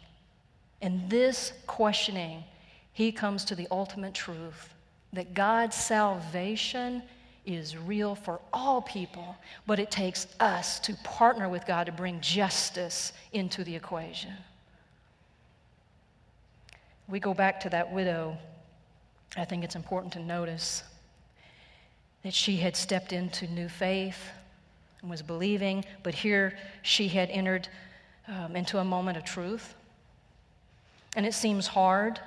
in 0.81 1.09
this 1.09 1.53
questioning, 1.65 2.43
he 2.93 3.11
comes 3.11 3.43
to 3.45 3.55
the 3.55 3.67
ultimate 3.71 4.13
truth 4.13 4.71
that 5.13 5.33
God's 5.33 5.75
salvation 5.75 7.01
is 7.55 7.75
real 7.75 8.15
for 8.15 8.39
all 8.53 8.81
people, 8.81 9.35
but 9.65 9.79
it 9.79 9.91
takes 9.91 10.27
us 10.39 10.79
to 10.81 10.93
partner 11.03 11.49
with 11.49 11.65
God 11.65 11.85
to 11.85 11.91
bring 11.91 12.21
justice 12.21 13.13
into 13.33 13.63
the 13.63 13.75
equation. 13.75 14.33
We 17.07 17.19
go 17.19 17.33
back 17.33 17.59
to 17.61 17.69
that 17.69 17.91
widow. 17.91 18.37
I 19.35 19.45
think 19.45 19.63
it's 19.63 19.75
important 19.75 20.13
to 20.13 20.19
notice 20.19 20.83
that 22.23 22.33
she 22.33 22.57
had 22.57 22.75
stepped 22.75 23.13
into 23.13 23.47
new 23.47 23.69
faith 23.69 24.29
and 25.01 25.09
was 25.09 25.21
believing, 25.21 25.85
but 26.03 26.13
here 26.13 26.57
she 26.83 27.07
had 27.07 27.29
entered 27.29 27.67
um, 28.27 28.55
into 28.55 28.77
a 28.77 28.83
moment 28.83 29.17
of 29.17 29.23
truth. 29.23 29.73
And 31.15 31.25
it 31.25 31.33
seems 31.33 31.67
hard 31.67 32.19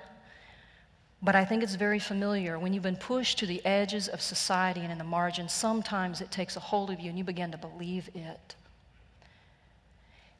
but 1.22 1.36
I 1.36 1.44
think 1.44 1.62
it's 1.62 1.76
very 1.76 2.00
familiar. 2.00 2.58
When 2.58 2.72
you've 2.72 2.82
been 2.82 2.96
pushed 2.96 3.38
to 3.38 3.46
the 3.46 3.64
edges 3.64 4.08
of 4.08 4.20
society 4.20 4.80
and 4.80 4.90
in 4.90 4.98
the 4.98 5.04
margins, 5.04 5.52
sometimes 5.52 6.20
it 6.20 6.30
takes 6.32 6.56
a 6.56 6.60
hold 6.60 6.90
of 6.90 6.98
you 6.98 7.10
and 7.10 7.18
you 7.18 7.22
begin 7.22 7.52
to 7.52 7.58
believe 7.58 8.10
it. 8.14 8.56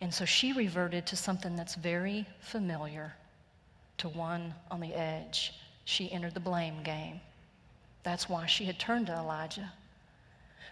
And 0.01 0.13
so 0.13 0.25
she 0.25 0.53
reverted 0.53 1.07
to 1.07 1.17
something 1.17 1.55
that's 1.55 1.77
very 1.77 2.27
familiar 2.41 3.15
to 3.99 4.09
one 4.09 4.53
on 4.69 4.81
the 4.81 4.93
edge. 4.93 5.55
She 5.85 6.11
entered 6.11 6.35
the 6.35 6.41
blame 6.41 6.83
game. 6.83 7.21
That's 8.03 8.29
why 8.29 8.47
she 8.47 8.65
had 8.65 8.81
turned 8.81 9.07
to 9.07 9.13
Elijah. 9.13 9.73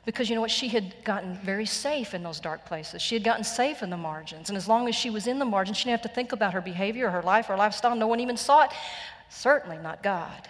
Because 0.05 0.29
you 0.29 0.35
know 0.35 0.40
what? 0.40 0.50
She 0.50 0.67
had 0.67 0.95
gotten 1.05 1.38
very 1.45 1.67
safe 1.67 2.14
in 2.14 2.25
those 2.25 2.40
dark 2.40 2.64
places. 2.64 3.00
She 3.00 3.14
had 3.14 3.23
gotten 3.23 3.45
safe 3.45 3.85
in 3.85 3.90
the 3.90 3.97
margins. 3.97 4.49
And 4.49 4.57
as 4.57 4.67
long 4.67 4.88
as 4.88 4.97
she 4.97 5.11
was 5.11 5.29
in 5.29 5.38
the 5.38 5.45
margins, 5.45 5.76
she 5.76 5.85
didn't 5.85 6.00
have 6.00 6.11
to 6.11 6.14
think 6.14 6.33
about 6.33 6.55
her 6.55 6.61
behavior, 6.61 7.11
her 7.11 7.23
life, 7.23 7.47
her 7.47 7.57
lifestyle. 7.57 7.95
No 7.95 8.09
one 8.09 8.19
even 8.19 8.37
saw 8.37 8.64
it. 8.64 8.71
Certainly 9.30 9.78
not 9.78 10.02
God. 10.02 10.49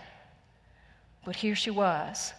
But 1.24 1.36
here 1.36 1.54
she 1.54 1.70
was. 1.70 2.32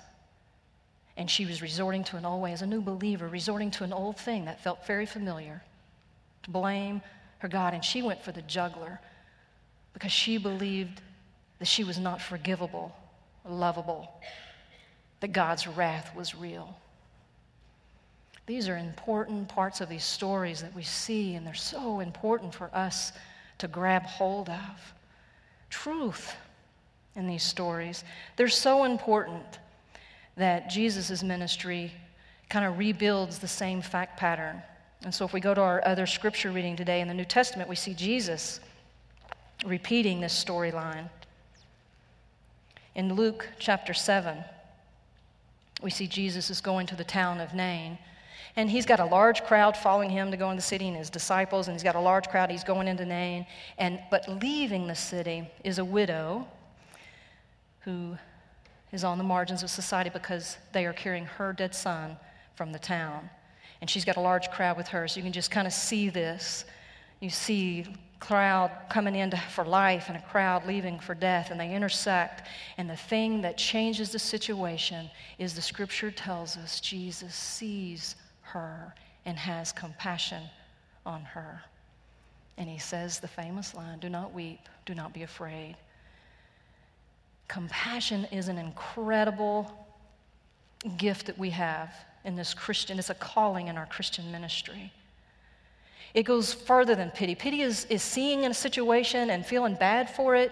And 1.15 1.29
she 1.29 1.45
was 1.45 1.61
resorting 1.61 2.03
to 2.05 2.17
an 2.17 2.25
old 2.25 2.41
way, 2.41 2.51
as 2.51 2.63
a 2.63 2.67
new 2.67 2.81
believer, 2.81 3.27
resorting 3.27 3.69
to 3.71 3.83
an 3.83 3.93
old 3.93 4.17
thing 4.17 4.45
that 4.45 4.63
felt 4.63 4.85
very 4.87 5.05
familiar 5.05 5.61
to 6.43 6.49
blame 6.49 7.01
her 7.39 7.47
God. 7.47 7.73
And 7.73 7.85
she 7.85 8.01
went 8.01 8.23
for 8.23 8.31
the 8.31 8.41
juggler 8.41 8.99
because 9.93 10.11
she 10.11 10.37
believed 10.37 11.01
that 11.59 11.67
she 11.67 11.83
was 11.83 11.99
not 11.99 12.21
forgivable, 12.21 12.95
lovable, 13.47 14.11
that 15.19 15.33
God's 15.33 15.67
wrath 15.67 16.15
was 16.15 16.33
real. 16.33 16.75
These 18.47 18.67
are 18.67 18.77
important 18.77 19.47
parts 19.47 19.79
of 19.79 19.89
these 19.89 20.03
stories 20.03 20.61
that 20.61 20.73
we 20.73 20.81
see, 20.81 21.35
and 21.35 21.45
they're 21.45 21.53
so 21.53 21.99
important 21.99 22.55
for 22.55 22.71
us 22.73 23.11
to 23.59 23.67
grab 23.67 24.03
hold 24.03 24.49
of 24.49 24.93
truth 25.71 26.35
in 27.15 27.25
these 27.25 27.43
stories. 27.43 28.03
They're 28.35 28.47
so 28.47 28.83
important 28.83 29.59
that 30.37 30.69
Jesus' 30.69 31.23
ministry 31.23 31.91
kind 32.49 32.65
of 32.65 32.77
rebuilds 32.77 33.39
the 33.39 33.47
same 33.47 33.81
fact 33.81 34.19
pattern. 34.19 34.61
And 35.03 35.13
so, 35.13 35.25
if 35.25 35.33
we 35.33 35.39
go 35.39 35.53
to 35.53 35.61
our 35.61 35.81
other 35.85 36.05
scripture 36.05 36.51
reading 36.51 36.75
today 36.75 37.01
in 37.01 37.07
the 37.07 37.13
New 37.13 37.25
Testament, 37.25 37.67
we 37.67 37.75
see 37.75 37.95
Jesus 37.95 38.59
repeating 39.65 40.21
this 40.21 40.43
storyline. 40.43 41.09
In 42.93 43.13
Luke 43.13 43.47
chapter 43.57 43.93
7, 43.93 44.43
we 45.81 45.89
see 45.89 46.07
Jesus 46.07 46.49
is 46.49 46.61
going 46.61 46.85
to 46.87 46.95
the 46.95 47.03
town 47.03 47.39
of 47.39 47.53
Nain. 47.53 47.97
And 48.55 48.69
he's 48.69 48.85
got 48.85 48.99
a 48.99 49.05
large 49.05 49.43
crowd 49.43 49.77
following 49.77 50.09
him 50.09 50.31
to 50.31 50.37
go 50.37 50.49
in 50.49 50.55
the 50.55 50.61
city 50.61 50.87
and 50.87 50.97
his 50.97 51.09
disciples, 51.09 51.67
and 51.67 51.75
he's 51.75 51.83
got 51.83 51.95
a 51.95 51.99
large 51.99 52.27
crowd. 52.27 52.51
He's 52.51 52.63
going 52.63 52.87
into 52.87 53.05
Nain. 53.05 53.45
And, 53.77 53.99
but 54.11 54.27
leaving 54.27 54.87
the 54.87 54.95
city 54.95 55.47
is 55.63 55.77
a 55.79 55.85
widow 55.85 56.47
who 57.81 58.17
is 58.91 59.03
on 59.03 59.17
the 59.17 59.23
margins 59.23 59.63
of 59.63 59.69
society 59.69 60.09
because 60.09 60.57
they 60.73 60.85
are 60.85 60.93
carrying 60.93 61.25
her 61.25 61.53
dead 61.53 61.73
son 61.73 62.17
from 62.55 62.71
the 62.71 62.79
town. 62.79 63.29
And 63.79 63.89
she's 63.89 64.05
got 64.05 64.17
a 64.17 64.21
large 64.21 64.51
crowd 64.51 64.77
with 64.77 64.89
her, 64.89 65.07
so 65.07 65.17
you 65.17 65.23
can 65.23 65.31
just 65.31 65.49
kind 65.49 65.65
of 65.65 65.73
see 65.73 66.09
this. 66.09 66.65
You 67.19 67.29
see 67.29 67.85
crowd 68.19 68.71
coming 68.89 69.15
in 69.15 69.31
for 69.49 69.65
life 69.65 70.05
and 70.07 70.15
a 70.15 70.21
crowd 70.21 70.65
leaving 70.67 70.99
for 70.99 71.15
death, 71.15 71.51
and 71.51 71.59
they 71.59 71.73
intersect. 71.73 72.47
And 72.77 72.89
the 72.89 72.95
thing 72.95 73.41
that 73.41 73.57
changes 73.57 74.11
the 74.11 74.19
situation 74.19 75.09
is 75.39 75.55
the 75.55 75.61
scripture 75.61 76.11
tells 76.11 76.55
us 76.55 76.79
Jesus 76.79 77.33
sees 77.33 78.15
her 78.53 78.93
and 79.25 79.37
has 79.37 79.71
compassion 79.71 80.43
on 81.05 81.21
her. 81.23 81.61
And 82.57 82.69
he 82.69 82.77
says 82.77 83.19
the 83.19 83.27
famous 83.27 83.73
line 83.73 83.99
Do 83.99 84.09
not 84.09 84.33
weep, 84.33 84.59
do 84.85 84.93
not 84.93 85.13
be 85.13 85.23
afraid. 85.23 85.75
Compassion 87.47 88.25
is 88.31 88.47
an 88.47 88.57
incredible 88.57 89.87
gift 90.97 91.27
that 91.27 91.37
we 91.37 91.49
have 91.51 91.93
in 92.23 92.35
this 92.35 92.53
Christian, 92.53 92.99
it's 92.99 93.09
a 93.09 93.15
calling 93.15 93.67
in 93.67 93.77
our 93.77 93.87
Christian 93.87 94.31
ministry. 94.31 94.91
It 96.13 96.23
goes 96.23 96.53
further 96.53 96.93
than 96.93 97.09
pity. 97.09 97.35
Pity 97.35 97.61
is, 97.61 97.85
is 97.85 98.03
seeing 98.03 98.43
in 98.43 98.51
a 98.51 98.53
situation 98.53 99.29
and 99.29 99.45
feeling 99.45 99.75
bad 99.75 100.09
for 100.09 100.35
it, 100.35 100.51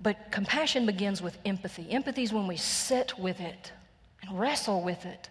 but 0.00 0.30
compassion 0.30 0.86
begins 0.86 1.20
with 1.20 1.36
empathy. 1.44 1.90
Empathy 1.90 2.22
is 2.22 2.32
when 2.32 2.46
we 2.46 2.56
sit 2.56 3.18
with 3.18 3.40
it 3.40 3.72
and 4.22 4.38
wrestle 4.38 4.82
with 4.82 5.04
it 5.04 5.28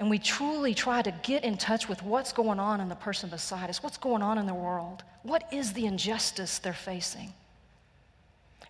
and 0.00 0.08
we 0.08 0.18
truly 0.18 0.72
try 0.72 1.02
to 1.02 1.10
get 1.22 1.44
in 1.44 1.58
touch 1.58 1.86
with 1.86 2.02
what's 2.02 2.32
going 2.32 2.58
on 2.58 2.80
in 2.80 2.88
the 2.88 2.94
person 2.94 3.28
beside 3.28 3.68
us, 3.68 3.82
what's 3.82 3.98
going 3.98 4.22
on 4.22 4.38
in 4.38 4.46
the 4.46 4.54
world, 4.54 5.04
what 5.22 5.44
is 5.52 5.74
the 5.74 5.84
injustice 5.84 6.58
they're 6.58 6.72
facing. 6.72 7.34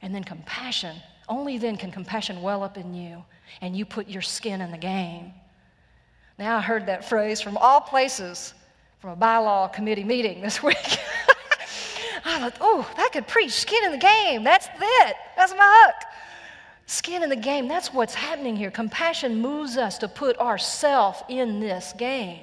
And 0.03 0.13
then 0.13 0.25
compassion, 0.25 0.97
only 1.29 1.57
then 1.57 1.77
can 1.77 1.93
compassion 1.93 2.43
well 2.43 2.65
up 2.65 2.77
in 2.77 2.95
you 2.95 3.25
and 3.61 3.77
you 3.77 3.85
put 3.85 4.09
your 4.09 4.23
skin 4.23 4.61
in 4.61 4.73
the 4.73 4.79
game. 4.79 5.33
Now, 6.37 6.57
I 6.57 6.61
heard 6.61 6.87
that 6.87 7.09
phrase 7.09 7.41
from 7.41 7.57
all 7.57 7.81
places 7.81 8.53
from 8.99 9.11
a 9.11 9.17
bylaw 9.17 9.73
committee 9.73 10.03
meeting 10.03 10.41
this 10.41 10.61
week. 10.65 10.99
I 12.25 12.41
thought, 12.41 12.57
oh, 12.61 12.91
that 12.97 13.11
could 13.13 13.29
preach 13.29 13.53
skin 13.53 13.85
in 13.85 13.93
the 13.93 13.99
game. 13.99 14.43
That's 14.43 14.67
it. 14.67 15.17
That's 15.37 15.53
my 15.53 15.85
hook 15.87 16.10
skin 16.91 17.23
in 17.23 17.29
the 17.29 17.37
game. 17.37 17.69
That's 17.69 17.95
what's 17.95 18.15
happening 18.15 18.57
here. 18.57 18.71
Compassion 18.71 19.41
moves 19.41 19.77
us 19.77 19.99
to 19.99 20.09
put 20.09 20.37
ourself 20.39 21.23
in 21.29 21.61
this 21.61 21.95
game. 21.97 22.41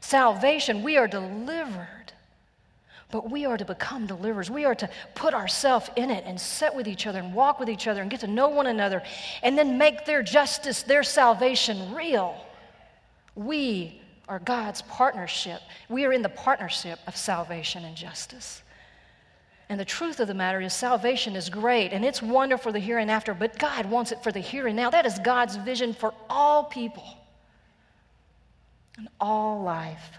Salvation, 0.00 0.82
we 0.82 0.96
are 0.96 1.08
delivered, 1.08 2.12
but 3.10 3.30
we 3.30 3.44
are 3.44 3.56
to 3.56 3.64
become 3.64 4.06
deliverers. 4.06 4.48
We 4.48 4.64
are 4.64 4.76
to 4.76 4.88
put 5.16 5.34
ourselves 5.34 5.90
in 5.96 6.10
it 6.10 6.24
and 6.24 6.40
sit 6.40 6.72
with 6.72 6.86
each 6.86 7.06
other 7.06 7.18
and 7.18 7.34
walk 7.34 7.58
with 7.58 7.68
each 7.68 7.88
other 7.88 8.00
and 8.00 8.10
get 8.10 8.20
to 8.20 8.28
know 8.28 8.48
one 8.48 8.68
another 8.68 9.02
and 9.42 9.58
then 9.58 9.76
make 9.76 10.06
their 10.06 10.22
justice, 10.22 10.84
their 10.84 11.02
salvation 11.02 11.94
real. 11.94 12.46
We 13.34 14.00
are 14.28 14.38
God's 14.38 14.82
partnership. 14.82 15.60
We 15.88 16.04
are 16.04 16.12
in 16.12 16.22
the 16.22 16.28
partnership 16.28 17.00
of 17.08 17.16
salvation 17.16 17.84
and 17.84 17.96
justice. 17.96 18.62
And 19.72 19.80
the 19.80 19.86
truth 19.86 20.20
of 20.20 20.28
the 20.28 20.34
matter 20.34 20.60
is, 20.60 20.74
salvation 20.74 21.34
is 21.34 21.48
great 21.48 21.94
and 21.94 22.04
it's 22.04 22.20
wonderful 22.20 22.64
for 22.64 22.72
the 22.72 22.78
here 22.78 22.98
and 22.98 23.10
after, 23.10 23.32
but 23.32 23.58
God 23.58 23.86
wants 23.86 24.12
it 24.12 24.22
for 24.22 24.30
the 24.30 24.38
here 24.38 24.66
and 24.66 24.76
now. 24.76 24.90
That 24.90 25.06
is 25.06 25.18
God's 25.20 25.56
vision 25.56 25.94
for 25.94 26.12
all 26.28 26.64
people 26.64 27.16
and 28.98 29.08
all 29.18 29.62
life. 29.62 30.10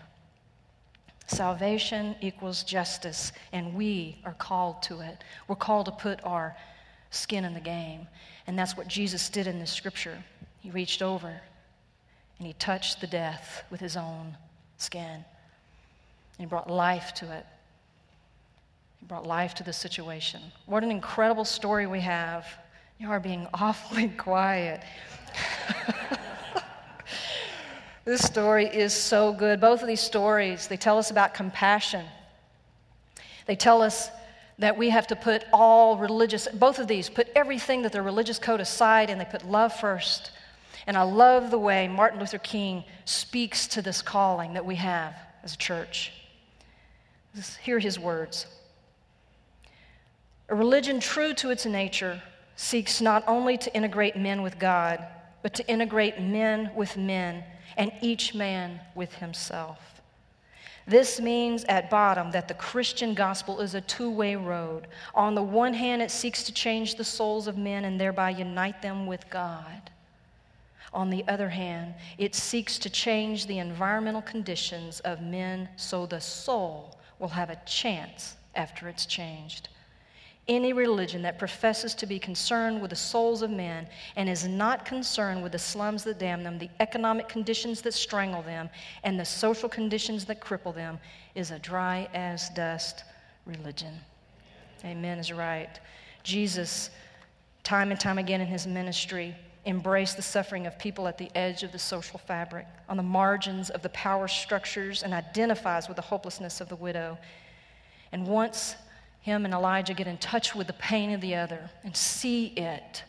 Salvation 1.28 2.16
equals 2.20 2.64
justice, 2.64 3.32
and 3.52 3.76
we 3.76 4.18
are 4.26 4.34
called 4.34 4.82
to 4.82 5.02
it. 5.02 5.24
We're 5.48 5.56
called 5.56 5.86
to 5.86 5.92
put 5.92 6.20
our 6.26 6.58
skin 7.12 7.46
in 7.46 7.54
the 7.54 7.60
game. 7.60 8.08
And 8.48 8.58
that's 8.58 8.76
what 8.76 8.88
Jesus 8.88 9.30
did 9.30 9.46
in 9.46 9.60
this 9.60 9.72
scripture. 9.72 10.18
He 10.62 10.72
reached 10.72 11.04
over 11.04 11.42
and 12.40 12.48
he 12.48 12.54
touched 12.54 13.02
the 13.02 13.08
death 13.08 13.66
with 13.70 13.82
his 13.82 13.98
own 13.98 14.36
skin. 14.80 15.24
And 16.40 16.50
brought 16.50 16.72
life 16.72 17.14
to 17.18 17.32
it. 17.32 17.46
He 19.04 19.08
brought 19.08 19.28
life 19.28 19.54
to 19.56 19.64
the 19.64 19.74
situation. 19.74 20.42
What 20.66 20.82
an 20.82 20.90
incredible 20.90 21.44
story 21.44 21.88
we 21.88 22.00
have. 22.00 22.48
You 23.00 23.12
are 23.12 23.20
being 23.20 23.50
awfully 23.54 24.08
quiet. 24.08 24.82
this 28.06 28.22
story 28.22 28.66
is 28.66 28.94
so 28.94 29.34
good. 29.34 29.60
Both 29.60 29.82
of 29.82 29.90
these 29.90 30.00
stories, 30.00 30.68
they 30.68 30.78
tell 30.78 30.98
us 30.98 31.12
about 31.12 31.34
compassion. 31.34 32.06
They 33.46 33.58
tell 33.58 33.82
us 33.82 34.10
that 34.58 34.78
we 34.78 34.90
have 34.92 35.08
to 35.08 35.18
put 35.18 35.44
all 35.52 35.98
religious, 35.98 36.48
both 36.48 36.80
of 36.80 36.88
these, 36.88 37.10
put 37.10 37.28
everything 37.36 37.82
that 37.82 37.92
the 37.92 38.02
religious 38.02 38.40
code 38.40 38.62
aside 38.62 39.10
and 39.10 39.20
they 39.20 39.26
put 39.26 39.44
love 39.44 39.74
first. 39.74 40.32
And 40.88 40.96
I 40.96 41.02
love 41.02 41.52
the 41.52 41.60
way 41.60 41.90
Martin 41.90 42.22
Luther 42.22 42.38
King 42.38 42.86
speaks 43.04 43.68
to 43.68 43.82
this 43.82 44.02
calling 44.02 44.54
that 44.54 44.66
we 44.66 44.76
have 44.76 45.14
as 45.44 45.56
a 45.56 45.58
church. 45.58 46.14
Hear 47.62 47.80
his 47.80 48.00
words. 48.00 48.46
A 50.50 50.56
religion 50.56 51.00
true 51.00 51.34
to 51.36 51.50
its 51.50 51.66
nature 51.66 52.22
seeks 52.56 53.02
not 53.02 53.24
only 53.28 53.58
to 53.58 53.74
integrate 53.74 54.16
men 54.16 54.42
with 54.42 54.60
God, 54.60 55.06
but 55.42 55.54
to 55.56 55.68
integrate 55.68 56.20
men 56.20 56.72
with 56.76 56.98
men 56.98 57.44
and 57.78 57.92
each 58.02 58.34
man 58.34 58.80
with 58.96 59.16
himself. 59.16 60.02
This 60.86 61.20
means 61.20 61.64
at 61.66 61.90
bottom 61.90 62.32
that 62.32 62.48
the 62.48 62.54
Christian 62.54 63.14
gospel 63.14 63.62
is 63.62 63.74
a 63.74 63.82
two 63.82 64.10
way 64.10 64.36
road. 64.36 64.88
On 65.16 65.34
the 65.34 65.44
one 65.44 65.74
hand, 65.74 66.02
it 66.02 66.12
seeks 66.12 66.44
to 66.44 66.54
change 66.54 66.96
the 66.96 67.04
souls 67.06 67.48
of 67.48 67.58
men 67.58 67.86
and 67.86 68.00
thereby 68.00 68.32
unite 68.32 68.82
them 68.82 69.08
with 69.08 69.30
God. 69.30 69.92
On 70.94 71.10
the 71.10 71.24
other 71.28 71.50
hand, 71.50 71.96
it 72.18 72.36
seeks 72.36 72.78
to 72.80 72.90
change 72.90 73.48
the 73.48 73.60
environmental 73.60 74.22
conditions 74.22 75.00
of 75.02 75.22
men 75.22 75.70
so 75.78 76.06
the 76.06 76.22
soul 76.22 76.98
will 77.18 77.30
have 77.30 77.50
a 77.50 77.60
chance 77.66 78.36
after 78.54 78.90
it's 78.90 79.06
changed. 79.06 79.70
Any 80.48 80.74
religion 80.74 81.22
that 81.22 81.40
professes 81.40 81.96
to 81.96 82.06
be 82.06 82.20
concerned 82.20 82.82
with 82.82 82.90
the 82.90 82.98
souls 82.98 83.42
of 83.42 83.50
men 83.50 83.88
and 84.18 84.28
is 84.28 84.46
not 84.46 84.86
concerned 84.86 85.42
with 85.42 85.54
the 85.54 85.60
slums 85.60 86.04
that 86.04 86.20
damn 86.20 86.44
them, 86.44 86.60
the 86.60 86.70
economic 86.82 87.30
conditions 87.30 87.82
that 87.82 87.94
strangle 87.94 88.42
them, 88.42 88.70
and 89.04 89.18
the 89.18 89.24
social 89.24 89.70
conditions 89.70 90.26
that 90.26 90.42
cripple 90.42 90.76
them 90.76 91.00
is 91.34 91.52
a 91.52 91.60
dry 91.60 92.10
as 92.14 92.50
dust 92.50 93.06
religion. 93.46 93.94
Amen 94.84 95.18
is 95.18 95.32
right. 95.32 95.80
Jesus, 96.24 96.90
time 97.64 97.92
and 97.92 98.00
time 98.00 98.18
again 98.18 98.42
in 98.42 98.48
his 98.48 98.68
ministry, 98.68 99.34
embraced 99.66 100.18
the 100.18 100.22
suffering 100.22 100.68
of 100.68 100.78
people 100.78 101.08
at 101.08 101.18
the 101.18 101.30
edge 101.38 101.64
of 101.64 101.72
the 101.72 101.80
social 101.80 102.20
fabric, 102.20 102.68
on 102.90 102.98
the 102.98 103.04
margins 103.04 103.70
of 103.70 103.82
the 103.82 103.90
power 103.90 104.28
structures, 104.28 105.04
and 105.04 105.14
identifies 105.14 105.88
with 105.88 105.96
the 105.96 106.02
hopelessness 106.02 106.60
of 106.60 106.68
the 106.68 106.76
widow. 106.76 107.18
And 108.12 108.28
once 108.28 108.76
him 109.24 109.46
and 109.46 109.54
Elijah 109.54 109.94
get 109.94 110.06
in 110.06 110.18
touch 110.18 110.54
with 110.54 110.68
the 110.68 110.74
pain 110.74 111.12
of 111.12 111.22
the 111.22 111.34
other 111.34 111.70
and 111.84 111.96
see 111.96 112.48
it, 112.58 113.04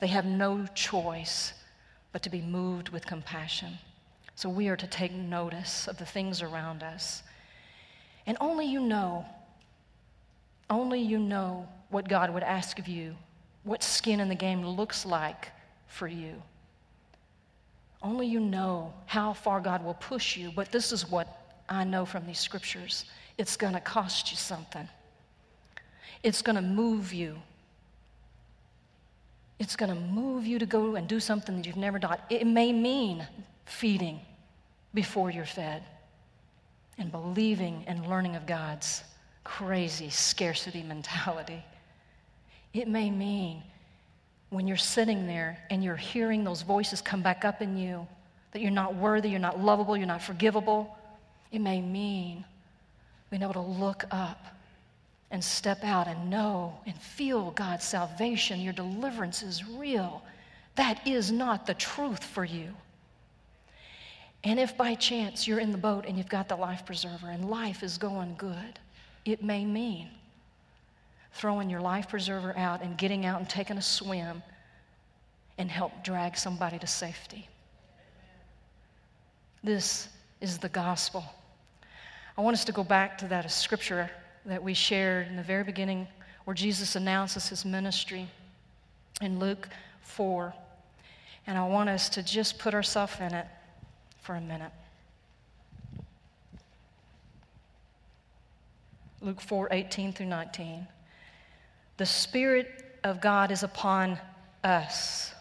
they 0.00 0.08
have 0.08 0.26
no 0.26 0.66
choice 0.74 1.52
but 2.10 2.24
to 2.24 2.28
be 2.28 2.40
moved 2.40 2.88
with 2.88 3.06
compassion. 3.06 3.78
So 4.34 4.48
we 4.48 4.66
are 4.68 4.76
to 4.76 4.86
take 4.88 5.12
notice 5.12 5.86
of 5.86 5.96
the 5.96 6.04
things 6.04 6.42
around 6.42 6.82
us. 6.82 7.22
And 8.26 8.36
only 8.40 8.66
you 8.66 8.80
know, 8.80 9.24
only 10.68 11.00
you 11.00 11.20
know 11.20 11.68
what 11.90 12.08
God 12.08 12.34
would 12.34 12.42
ask 12.42 12.80
of 12.80 12.88
you, 12.88 13.14
what 13.62 13.84
skin 13.84 14.18
in 14.18 14.28
the 14.28 14.34
game 14.34 14.66
looks 14.66 15.06
like 15.06 15.52
for 15.86 16.08
you. 16.08 16.42
Only 18.02 18.26
you 18.26 18.40
know 18.40 18.92
how 19.06 19.34
far 19.34 19.60
God 19.60 19.84
will 19.84 19.94
push 19.94 20.36
you, 20.36 20.50
but 20.50 20.72
this 20.72 20.90
is 20.90 21.08
what 21.08 21.60
I 21.68 21.84
know 21.84 22.04
from 22.04 22.26
these 22.26 22.40
scriptures 22.40 23.04
it's 23.38 23.56
going 23.56 23.72
to 23.72 23.80
cost 23.80 24.32
you 24.32 24.36
something. 24.36 24.86
It's 26.22 26.42
going 26.42 26.56
to 26.56 26.62
move 26.62 27.12
you. 27.12 27.36
It's 29.58 29.76
going 29.76 29.90
to 29.90 30.00
move 30.00 30.46
you 30.46 30.58
to 30.58 30.66
go 30.66 30.96
and 30.96 31.06
do 31.06 31.20
something 31.20 31.56
that 31.56 31.66
you've 31.66 31.76
never 31.76 31.98
done. 31.98 32.18
It 32.30 32.46
may 32.46 32.72
mean 32.72 33.26
feeding 33.66 34.20
before 34.94 35.30
you're 35.30 35.44
fed 35.44 35.82
and 36.98 37.12
believing 37.12 37.84
and 37.86 38.06
learning 38.06 38.36
of 38.36 38.46
God's 38.46 39.02
crazy 39.44 40.10
scarcity 40.10 40.82
mentality. 40.82 41.62
It 42.72 42.88
may 42.88 43.10
mean 43.10 43.62
when 44.50 44.66
you're 44.66 44.76
sitting 44.76 45.26
there 45.26 45.58
and 45.70 45.82
you're 45.82 45.96
hearing 45.96 46.44
those 46.44 46.62
voices 46.62 47.00
come 47.00 47.22
back 47.22 47.44
up 47.44 47.62
in 47.62 47.76
you 47.76 48.06
that 48.52 48.60
you're 48.60 48.70
not 48.70 48.94
worthy, 48.94 49.30
you're 49.30 49.38
not 49.38 49.60
lovable, 49.60 49.96
you're 49.96 50.06
not 50.06 50.22
forgivable. 50.22 50.96
It 51.52 51.60
may 51.60 51.80
mean 51.80 52.44
being 53.30 53.42
able 53.42 53.54
to 53.54 53.60
look 53.60 54.04
up 54.10 54.44
and 55.30 55.42
step 55.42 55.84
out 55.84 56.08
and 56.08 56.28
know 56.28 56.78
and 56.86 56.96
feel 56.96 57.52
God's 57.52 57.84
salvation, 57.84 58.60
your 58.60 58.72
deliverance 58.72 59.42
is 59.42 59.64
real. 59.68 60.22
That 60.74 61.06
is 61.06 61.30
not 61.30 61.66
the 61.66 61.74
truth 61.74 62.24
for 62.24 62.44
you. 62.44 62.74
And 64.42 64.58
if 64.58 64.76
by 64.76 64.94
chance 64.94 65.46
you're 65.46 65.58
in 65.58 65.70
the 65.70 65.78
boat 65.78 66.06
and 66.06 66.16
you've 66.16 66.28
got 66.28 66.48
the 66.48 66.56
life 66.56 66.86
preserver 66.86 67.28
and 67.28 67.50
life 67.50 67.82
is 67.82 67.98
going 67.98 68.34
good, 68.38 68.78
it 69.24 69.44
may 69.44 69.64
mean 69.64 70.08
throwing 71.34 71.70
your 71.70 71.80
life 71.80 72.08
preserver 72.08 72.56
out 72.56 72.82
and 72.82 72.96
getting 72.96 73.26
out 73.26 73.38
and 73.38 73.48
taking 73.48 73.76
a 73.76 73.82
swim 73.82 74.42
and 75.58 75.70
help 75.70 76.02
drag 76.02 76.36
somebody 76.36 76.78
to 76.78 76.86
safety. 76.86 77.46
This 79.62 80.08
is 80.40 80.58
the 80.58 80.70
gospel. 80.70 81.22
I 82.36 82.40
want 82.40 82.54
us 82.54 82.64
to 82.64 82.72
go 82.72 82.82
back 82.82 83.18
to 83.18 83.28
that 83.28 83.48
scripture 83.50 84.10
that 84.46 84.62
we 84.62 84.74
shared 84.74 85.28
in 85.28 85.36
the 85.36 85.42
very 85.42 85.64
beginning 85.64 86.08
where 86.44 86.54
Jesus 86.54 86.96
announces 86.96 87.48
his 87.48 87.64
ministry 87.64 88.28
in 89.20 89.38
Luke 89.38 89.68
4. 90.02 90.54
And 91.46 91.58
I 91.58 91.66
want 91.66 91.88
us 91.88 92.08
to 92.10 92.22
just 92.22 92.58
put 92.58 92.74
ourselves 92.74 93.14
in 93.20 93.34
it 93.34 93.46
for 94.20 94.34
a 94.34 94.40
minute. 94.40 94.72
Luke 99.20 99.40
4 99.40 99.68
18 99.70 100.12
through 100.12 100.26
19. 100.26 100.86
The 101.98 102.06
Spirit 102.06 102.98
of 103.04 103.20
God 103.20 103.50
is 103.50 103.62
upon 103.62 104.18
us 104.64 105.34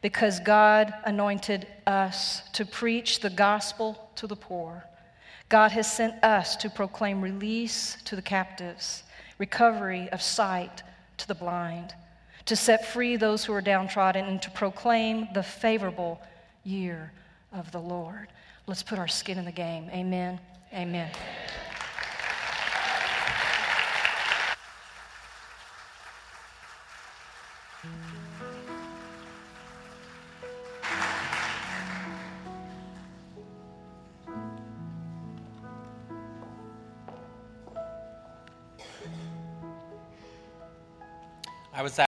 because 0.00 0.40
God 0.40 0.92
anointed 1.04 1.66
us 1.86 2.42
to 2.52 2.64
preach 2.64 3.20
the 3.20 3.30
gospel 3.30 4.10
to 4.16 4.26
the 4.26 4.36
poor. 4.36 4.84
God 5.52 5.72
has 5.72 5.92
sent 5.92 6.24
us 6.24 6.56
to 6.56 6.70
proclaim 6.70 7.20
release 7.20 7.98
to 8.06 8.16
the 8.16 8.22
captives, 8.22 9.02
recovery 9.36 10.08
of 10.08 10.22
sight 10.22 10.82
to 11.18 11.28
the 11.28 11.34
blind, 11.34 11.94
to 12.46 12.56
set 12.56 12.86
free 12.86 13.16
those 13.16 13.44
who 13.44 13.52
are 13.52 13.60
downtrodden, 13.60 14.24
and 14.24 14.40
to 14.40 14.50
proclaim 14.52 15.28
the 15.34 15.42
favorable 15.42 16.22
year 16.64 17.12
of 17.52 17.70
the 17.70 17.80
Lord. 17.80 18.28
Let's 18.66 18.82
put 18.82 18.98
our 18.98 19.06
skin 19.06 19.36
in 19.36 19.44
the 19.44 19.52
game. 19.52 19.90
Amen. 19.92 20.40
Amen. 20.72 21.10
I 21.70 21.71